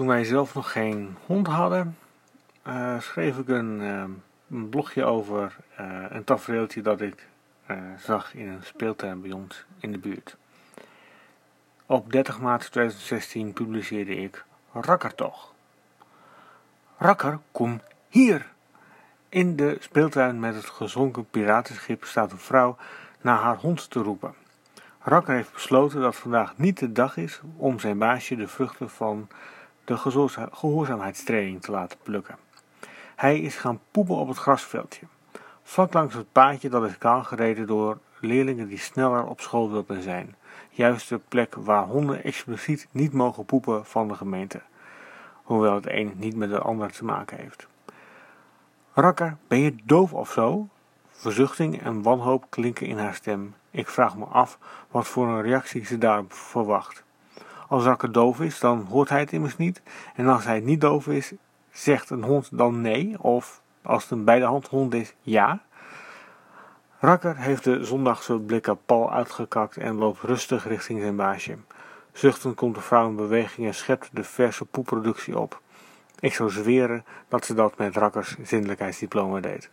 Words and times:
Toen 0.00 0.08
wij 0.08 0.24
zelf 0.24 0.54
nog 0.54 0.72
geen 0.72 1.16
hond 1.26 1.46
hadden, 1.46 1.98
uh, 2.66 3.00
schreef 3.00 3.38
ik 3.38 3.48
een, 3.48 3.80
uh, 3.80 4.04
een 4.50 4.68
blogje 4.68 5.04
over 5.04 5.56
uh, 5.80 6.04
een 6.08 6.24
tafereeltje 6.24 6.82
dat 6.82 7.00
ik 7.00 7.26
zag 7.98 8.34
in 8.34 8.48
een 8.48 8.62
speeltuin 8.62 9.20
bij 9.20 9.32
ons 9.32 9.64
in 9.78 9.92
de 9.92 9.98
buurt. 9.98 10.36
Op 11.86 12.12
30 12.12 12.40
maart 12.40 12.70
2016 12.70 13.52
publiceerde 13.52 14.16
ik 14.16 14.44
Rakker 14.72 15.14
toch. 15.14 15.52
Rakker, 16.96 17.38
kom 17.52 17.80
hier! 18.08 18.46
In 19.28 19.56
de 19.56 19.76
speeltuin 19.80 20.40
met 20.40 20.54
het 20.54 20.66
gezonken 20.66 21.30
piratenschip 21.30 22.04
staat 22.04 22.32
een 22.32 22.38
vrouw 22.38 22.76
naar 23.20 23.38
haar 23.38 23.56
hond 23.56 23.90
te 23.90 24.00
roepen. 24.00 24.34
Rakker 25.00 25.34
heeft 25.34 25.52
besloten 25.52 26.00
dat 26.00 26.16
vandaag 26.16 26.58
niet 26.58 26.78
de 26.78 26.92
dag 26.92 27.16
is 27.16 27.40
om 27.56 27.78
zijn 27.78 27.98
baasje 27.98 28.36
de 28.36 28.48
vruchten 28.48 28.90
van 28.90 29.28
de 29.90 29.96
gehoorzaamheidstraining 30.52 31.62
te 31.62 31.70
laten 31.70 31.98
plukken. 32.02 32.36
Hij 33.16 33.40
is 33.40 33.56
gaan 33.56 33.80
poepen 33.90 34.16
op 34.16 34.28
het 34.28 34.36
grasveldje. 34.36 35.06
Vlak 35.62 35.92
langs 35.92 36.14
het 36.14 36.32
paadje 36.32 36.68
dat 36.68 36.84
is 36.84 36.98
kaal 36.98 37.24
gereden 37.24 37.66
door 37.66 37.98
leerlingen 38.20 38.68
die 38.68 38.78
sneller 38.78 39.26
op 39.26 39.40
school 39.40 39.70
wilden 39.70 40.02
zijn. 40.02 40.34
Juist 40.70 41.08
de 41.08 41.20
plek 41.28 41.54
waar 41.54 41.84
honden 41.84 42.24
expliciet 42.24 42.88
niet 42.90 43.12
mogen 43.12 43.44
poepen 43.44 43.86
van 43.86 44.08
de 44.08 44.14
gemeente. 44.14 44.60
Hoewel 45.42 45.74
het 45.74 45.88
een 45.88 46.12
niet 46.16 46.36
met 46.36 46.50
het 46.50 46.62
ander 46.62 46.92
te 46.92 47.04
maken 47.04 47.36
heeft. 47.36 47.66
Rakker, 48.92 49.36
ben 49.48 49.58
je 49.58 49.74
doof 49.84 50.12
of 50.12 50.32
zo? 50.32 50.68
Verzuchting 51.10 51.82
en 51.82 52.02
wanhoop 52.02 52.46
klinken 52.48 52.86
in 52.86 52.98
haar 52.98 53.14
stem. 53.14 53.54
Ik 53.70 53.88
vraag 53.88 54.16
me 54.16 54.24
af 54.24 54.58
wat 54.90 55.06
voor 55.06 55.28
een 55.28 55.42
reactie 55.42 55.84
ze 55.84 55.98
daarop 55.98 56.32
verwacht. 56.32 57.02
Als 57.70 57.84
Rakker 57.84 58.12
doof 58.12 58.40
is, 58.40 58.60
dan 58.60 58.86
hoort 58.90 59.08
hij 59.08 59.20
het 59.20 59.32
immers 59.32 59.56
niet. 59.56 59.82
En 60.14 60.26
als 60.26 60.44
hij 60.44 60.60
niet 60.60 60.80
doof 60.80 61.06
is, 61.06 61.32
zegt 61.70 62.10
een 62.10 62.22
hond 62.22 62.58
dan 62.58 62.80
nee. 62.80 63.22
Of 63.22 63.62
als 63.82 64.02
het 64.02 64.12
een 64.12 64.24
bij 64.24 64.42
hond 64.70 64.94
is, 64.94 65.14
ja. 65.20 65.60
Rakker 66.98 67.36
heeft 67.36 67.64
de 67.64 67.84
zondagse 67.84 68.38
blikken 68.38 68.84
pal 68.86 69.12
uitgekakt 69.12 69.76
en 69.76 69.94
loopt 69.94 70.22
rustig 70.22 70.68
richting 70.68 71.00
zijn 71.00 71.16
baasje. 71.16 71.56
Zuchtend 72.12 72.54
komt 72.54 72.74
de 72.74 72.80
vrouw 72.80 73.08
in 73.08 73.16
beweging 73.16 73.66
en 73.66 73.74
schept 73.74 74.08
de 74.12 74.24
verse 74.24 74.64
poeproductie 74.64 75.38
op. 75.38 75.60
Ik 76.20 76.34
zou 76.34 76.50
zweren 76.50 77.04
dat 77.28 77.44
ze 77.44 77.54
dat 77.54 77.78
met 77.78 77.96
Rakkers 77.96 78.36
zindelijkheidsdiploma 78.42 79.40
deed. 79.40 79.70